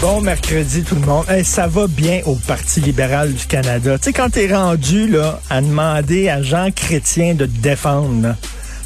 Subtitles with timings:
[0.00, 1.24] Bon mercredi tout le monde.
[1.44, 3.96] Ça va bien au Parti libéral du Canada.
[3.98, 8.34] Tu sais, quand t'es rendu là, à demander à Jean Chrétien de te défendre,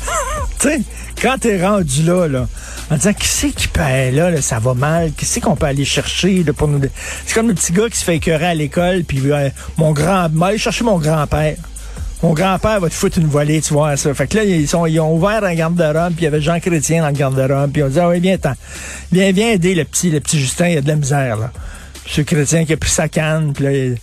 [0.59, 0.83] tu sais,
[1.21, 2.47] quand t'es rendu là, là,
[2.91, 5.67] en disant qui c'est qui peut aller là, ça va mal, qui c'est qu'on peut
[5.67, 6.81] aller chercher pour nous.
[7.27, 10.29] C'est comme le petit gars qui se fait écœurer à l'école, puis euh, mon grand,
[10.43, 11.57] aller chercher mon grand-père.
[12.23, 14.13] Mon grand-père va te foutre une volée, tu vois ça.
[14.15, 16.59] Fait que là, ils, sont, ils ont ouvert un garde-robe, puis il y avait Jean
[16.61, 18.39] Chrétien dans le garde-robe, puis on dit, ah oui, viens.
[19.13, 21.53] Viens, viens aider le petit, le petit Justin, il y a de la misère, là.
[22.05, 23.99] Monsieur Chrétien qui a pris sa canne, puis là, il,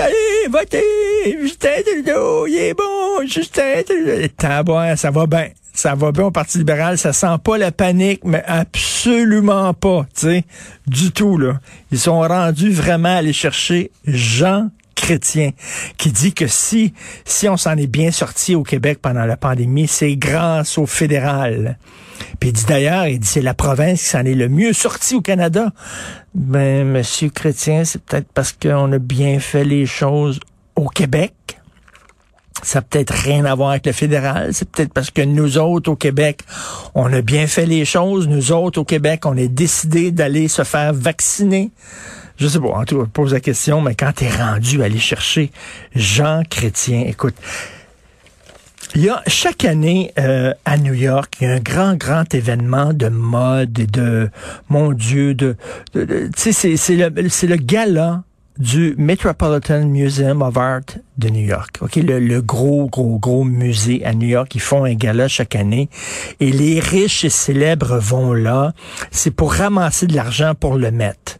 [0.00, 4.28] allez voter, Justin Trudeau, il est bon, Justin Trudeau.
[4.36, 5.48] Tabac, ça va bien.
[5.74, 10.26] Ça va bien au Parti libéral, ça sent pas la panique, mais absolument pas, tu
[10.26, 10.44] sais,
[10.86, 11.60] du tout, là.
[11.90, 14.68] Ils sont rendus vraiment à aller chercher Jean
[15.02, 15.50] chrétien
[15.98, 19.88] qui dit que si si on s'en est bien sorti au Québec pendant la pandémie,
[19.88, 21.76] c'est grâce au fédéral.
[22.38, 25.16] Puis il dit d'ailleurs, il dit c'est la province qui s'en est le mieux sorti
[25.16, 25.72] au Canada.
[26.34, 30.38] Ben monsieur chrétien, c'est peut-être parce qu'on a bien fait les choses
[30.76, 31.34] au Québec.
[32.62, 34.54] Ça n'a peut-être rien à voir avec le fédéral.
[34.54, 36.42] C'est peut-être parce que nous autres au Québec,
[36.94, 38.28] on a bien fait les choses.
[38.28, 41.72] Nous autres au Québec, on est décidé d'aller se faire vacciner.
[42.42, 44.86] Je sais pas, en tout cas, pose la question, mais quand tu es rendu à
[44.86, 45.52] aller chercher
[45.94, 47.36] Jean Chrétien, écoute,
[48.96, 52.34] il y a chaque année euh, à New York, il y a un grand, grand
[52.34, 54.28] événement de mode et de,
[54.68, 55.56] mon Dieu, de,
[55.94, 58.24] tu sais, c'est- le, c'est le gala
[58.58, 60.80] du Metropolitan Museum of Art
[61.16, 61.78] de New York.
[61.94, 64.52] Le, le gros, gros, gros musée à New York.
[64.56, 65.88] Ils font un gala chaque année.
[66.40, 68.72] Et les riches et célèbres vont là.
[69.12, 71.38] C'est pour ramasser de l'argent pour le mettre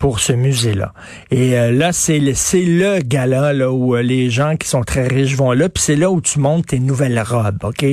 [0.00, 0.94] pour ce musée-là.
[1.30, 4.82] Et euh, là, c'est le, c'est le gala là, où euh, les gens qui sont
[4.82, 7.84] très riches vont là, puis c'est là où tu montes tes nouvelles robes, OK?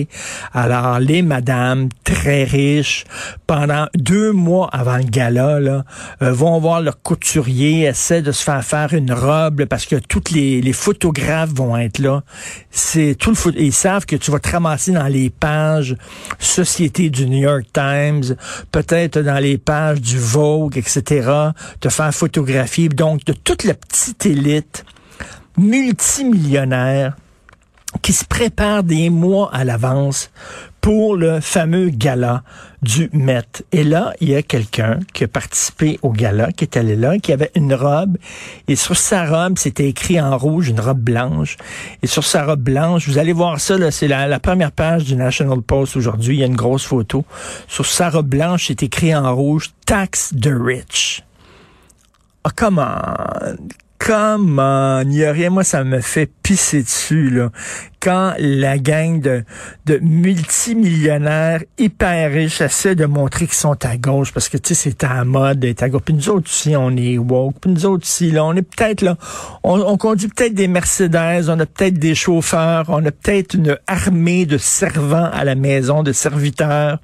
[0.53, 3.03] Alors, les madames très riches,
[3.45, 5.83] pendant deux mois avant le gala, là,
[6.21, 9.97] euh, vont voir leur couturier, essaient de se faire faire une robe, là, parce que
[9.97, 12.23] tous les, les photographes vont être là.
[12.71, 13.61] C'est tout le.
[13.61, 15.97] Ils savent que tu vas te ramasser dans les pages
[16.39, 18.37] Société du New York Times,
[18.71, 21.51] peut-être dans les pages du Vogue, etc.,
[21.97, 22.89] faire photographier.
[22.89, 24.85] Donc, de toute la petite élite
[25.57, 27.17] multimillionnaire
[28.03, 30.29] qui se prépare des mois à l'avance
[30.79, 32.43] pour le fameux gala
[32.83, 33.63] du Met.
[33.71, 37.17] Et là, il y a quelqu'un qui a participé au gala, qui est allé là,
[37.17, 38.17] qui avait une robe.
[38.67, 41.57] Et sur sa robe, c'était écrit en rouge, une robe blanche.
[42.03, 45.15] Et sur sa robe blanche, vous allez voir ça, c'est la, la première page du
[45.15, 46.35] National Post aujourd'hui.
[46.35, 47.25] Il y a une grosse photo.
[47.67, 51.23] Sur sa robe blanche, c'est écrit en rouge, Tax the Rich.
[52.43, 53.67] Ah, come on.
[53.99, 55.09] Come on.
[55.09, 57.51] Y a rien, moi, ça me fait pisser dessus, là.
[57.99, 59.43] Quand la gang de,
[59.85, 64.89] de multimillionnaires hyper riches essaie de montrer qu'ils sont à gauche, parce que, tu sais,
[64.89, 66.03] c'est à la mode d'être à gauche.
[66.05, 67.55] Puis nous autres aussi, on est woke.
[67.61, 69.17] Puis nous autres aussi, là, on est peut-être, là,
[69.63, 73.77] on, on conduit peut-être des Mercedes, on a peut-être des chauffeurs, on a peut-être une
[73.87, 76.99] armée de servants à la maison, de serviteurs,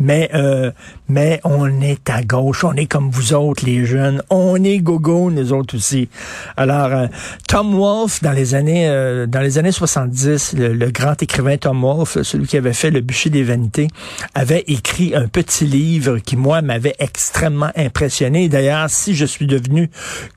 [0.00, 0.70] mais, euh,
[1.08, 4.22] mais on est à gauche, on est comme vous autres, les jeunes.
[4.30, 6.08] On est gogo, nous autres aussi.
[6.56, 7.06] Alors, euh,
[7.46, 11.82] Tom Wolfe, dans les années, euh, dans les années 70, Francis, le, grand écrivain Tom
[11.82, 13.88] Wolfe, celui qui avait fait Le bûcher des vanités,
[14.34, 18.48] avait écrit un petit livre qui, moi, m'avait extrêmement impressionné.
[18.48, 19.90] D'ailleurs, si je suis devenu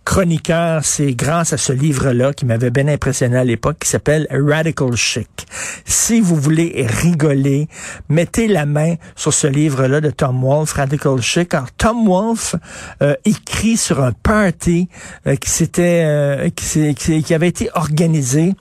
[0.03, 4.95] chroniqueur, c'est grâce à ce livre-là qui m'avait bien impressionné à l'époque, qui s'appelle Radical
[4.95, 5.29] Chic.
[5.85, 7.67] Si vous voulez rigoler,
[8.09, 11.49] mettez la main sur ce livre-là de Tom Wolfe, Radical Chic.
[11.49, 12.55] car Tom Wolfe
[13.03, 14.89] euh, écrit sur un party
[15.27, 18.55] euh, qui s'était euh, qui, qui avait été organisé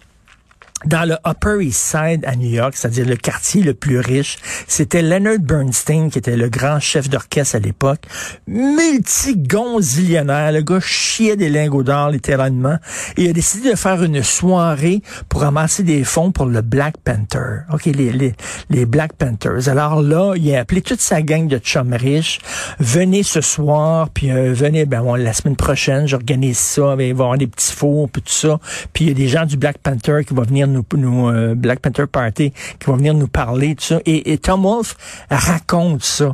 [0.87, 5.03] dans le Upper East Side à New York, c'est-à-dire le quartier le plus riche, c'était
[5.03, 8.01] Leonard Bernstein qui était le grand chef d'orchestre à l'époque,
[8.47, 12.77] multigonzillionnaire, le gars chiait des lingots d'or littéralement,
[13.17, 16.97] et il a décidé de faire une soirée pour amasser des fonds pour le Black
[16.99, 17.61] Panther.
[17.73, 18.35] OK, les, les,
[18.71, 19.69] les Black Panthers.
[19.69, 22.39] Alors là, il a appelé toute sa gang de chums riches,
[22.79, 27.05] venez ce soir, puis euh, venez, ben bon, la semaine prochaine, j'organise ça, il va
[27.05, 28.59] y avoir des petits fours, puis tout ça,
[28.93, 31.81] puis il y a des gens du Black Panther qui vont venir nous, euh, Black
[31.81, 34.01] Panther Party qui vont venir nous parler de ça.
[34.07, 34.97] Et, Tom Wolfe
[35.31, 36.33] raconte ça.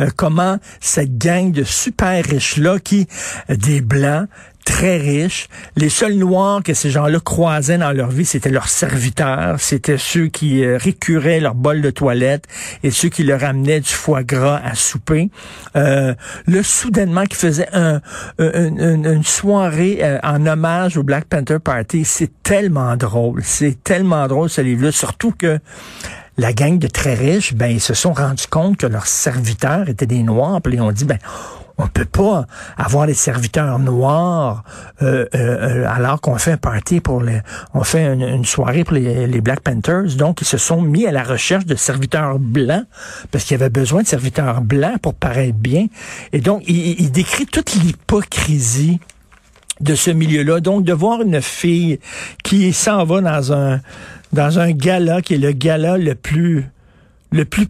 [0.00, 3.06] Euh, comment cette gang de super riches-là qui,
[3.48, 4.28] des blancs,
[4.64, 5.48] très riches.
[5.76, 10.26] Les seuls noirs que ces gens-là croisaient dans leur vie, c'était leurs serviteurs, c'était ceux
[10.26, 12.46] qui euh, récuraient leur bol de toilette
[12.82, 15.30] et ceux qui leur amenaient du foie gras à souper.
[15.76, 16.14] Euh,
[16.46, 18.00] le soudainement qui faisait un,
[18.38, 24.48] une soirée euh, en hommage au Black Panther Party, c'est tellement drôle, c'est tellement drôle
[24.48, 25.58] ce livre-là, surtout que
[26.36, 30.06] la gang de très riches, ben ils se sont rendus compte que leurs serviteurs étaient
[30.06, 31.18] des noirs, puis ils ont dit ben
[31.78, 34.62] on peut pas avoir des serviteurs noirs
[35.02, 37.40] euh, euh, euh, alors qu'on fait un party pour les,
[37.72, 40.16] on fait une, soirée pour les, Black Panthers.
[40.16, 42.84] Donc, ils se sont mis à la recherche de serviteurs blancs
[43.30, 45.86] parce qu'il y avait besoin de serviteurs blancs pour paraître bien.
[46.32, 49.00] Et donc, il, il décrit toute l'hypocrisie
[49.80, 50.60] de ce milieu-là.
[50.60, 51.98] Donc, de voir une fille
[52.44, 53.80] qui s'en va dans un
[54.32, 56.66] dans un gala qui est le gala le plus
[57.30, 57.66] le plus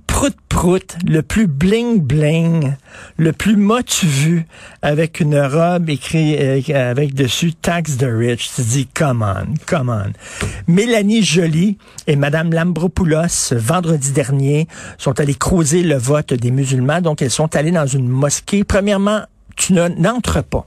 [1.07, 2.75] le plus bling-bling,
[3.19, 4.47] le plus motu vu,
[4.83, 8.51] avec une robe écrite euh, avec dessus Tax the Rich.
[8.57, 10.13] Tu dis, come on, come on.
[10.67, 17.01] Mélanie Joly et Madame Lambropoulos, vendredi dernier, sont allées creuser le vote des musulmans.
[17.01, 18.65] Donc, elles sont allées dans une mosquée.
[18.65, 19.23] Premièrement,
[19.57, 20.67] tu n'entres pas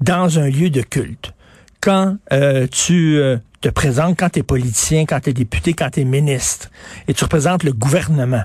[0.00, 1.32] dans un lieu de culte.
[1.80, 5.90] Quand euh, tu euh, te présentes quand tu es politicien, quand tu es député, quand
[5.90, 6.70] tu es ministre,
[7.08, 8.44] et tu représentes le gouvernement.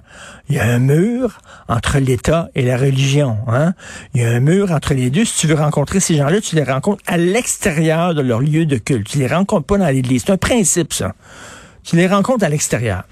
[0.49, 1.39] Il y a un mur
[1.69, 3.37] entre l'État et la religion.
[3.47, 3.73] Hein?
[4.13, 5.23] Il y a un mur entre les deux.
[5.23, 8.77] Si tu veux rencontrer ces gens-là, tu les rencontres à l'extérieur de leur lieu de
[8.77, 9.07] culte.
[9.07, 10.23] Tu les rencontres pas dans l'église.
[10.25, 11.13] C'est un principe, ça.
[11.83, 13.03] Tu les rencontres à l'extérieur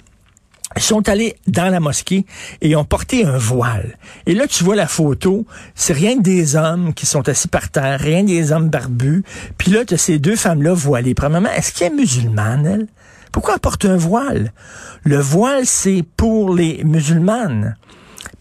[0.81, 2.25] sont allés dans la mosquée
[2.61, 3.97] et ont porté un voile.
[4.25, 7.69] Et là, tu vois la photo, c'est rien que des hommes qui sont assis par
[7.69, 9.23] terre, rien des hommes barbus.
[9.57, 11.13] Puis là, tu as ces deux femmes-là voilées.
[11.13, 12.87] Premièrement, est-ce qu'elle est musulmane, elle?
[13.31, 14.53] Pourquoi elle porte un voile?
[15.03, 17.75] Le voile, c'est pour les musulmanes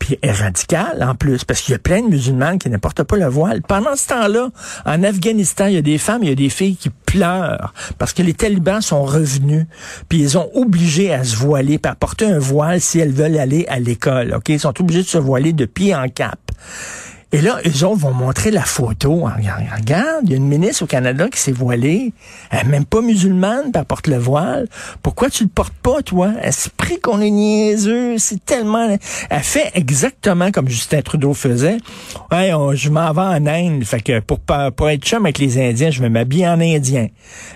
[0.02, 3.04] puis est radical en plus, parce qu'il y a plein de musulmanes qui ne portent
[3.04, 3.62] pas le voile.
[3.62, 4.48] Pendant ce temps-là,
[4.84, 8.14] en Afghanistan, il y a des femmes, il y a des filles qui pleurent parce
[8.14, 9.66] que les talibans sont revenus,
[10.08, 13.66] puis ils ont obligé à se voiler, à porter un voile si elles veulent aller
[13.68, 14.34] à l'école.
[14.34, 16.38] Ok, ils sont obligés de se voiler de pied en cap.
[17.32, 19.24] Et là, eux autres vont montrer la photo.
[19.24, 22.12] Regarde, il y a une ministre au Canada qui s'est voilée.
[22.50, 24.68] Elle n'est même pas musulmane, puis elle porte le voile.
[25.02, 26.32] Pourquoi tu le portes pas, toi?
[26.42, 28.98] Esprit qu'on est niaiseux, c'est tellement...
[29.30, 31.78] Elle fait exactement comme Justin Trudeau faisait.
[32.30, 35.90] Ouais, je m'en vais en Inde, fait que pour, pour être chum avec les Indiens,
[35.90, 37.08] je vais m'habiller en Indien.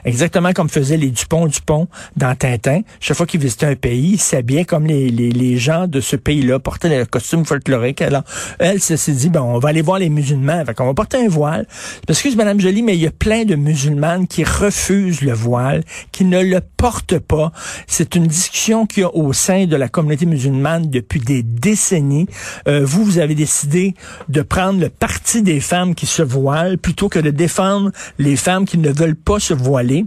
[0.06, 2.80] Exactement comme faisaient les Dupont-Dupont dans Tintin.
[3.00, 6.16] Chaque fois qu'ils visitaient un pays, ils s'habillaient comme les, les, les gens de ce
[6.16, 8.00] pays-là, portaient le costume folklorique.
[8.00, 8.23] Alors,
[8.59, 10.64] elle s'est dit, bon, on va aller voir les musulmans.
[10.64, 11.66] Fait qu'on va porter un voile.
[12.08, 15.82] Excuse, Madame Jolie, mais il y a plein de musulmanes qui refusent le voile,
[16.12, 17.50] qui ne le portent pas.
[17.88, 22.28] C'est une discussion qu'il y a au sein de la communauté musulmane depuis des décennies.
[22.68, 23.94] Euh, vous, vous avez décidé
[24.28, 28.66] de prendre le parti des femmes qui se voilent plutôt que de défendre les femmes
[28.66, 30.04] qui ne veulent pas se voiler.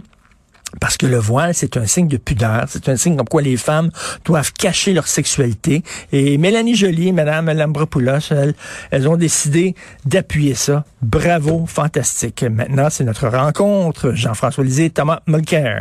[0.78, 3.56] Parce que le voile, c'est un signe de pudeur, c'est un signe comme quoi les
[3.56, 3.90] femmes
[4.24, 5.82] doivent cacher leur sexualité.
[6.12, 8.54] Et Mélanie Joly, Madame Lambropoulos, elles,
[8.90, 9.74] elles ont décidé
[10.04, 10.84] d'appuyer ça.
[11.02, 12.44] Bravo, fantastique.
[12.44, 14.12] Maintenant, c'est notre rencontre.
[14.14, 15.78] Jean-François Lisée, Thomas Mulcair.